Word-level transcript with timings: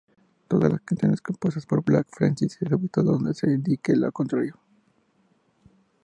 Todas 0.47 0.71
las 0.71 0.81
canciones 0.81 1.21
compuestas 1.21 1.67
por 1.67 1.83
Black 1.85 2.07
Francis, 2.09 2.57
excepto 2.59 3.03
donde 3.03 3.35
se 3.35 3.51
indique 3.51 3.95
lo 3.95 4.11
contrario. 4.11 4.59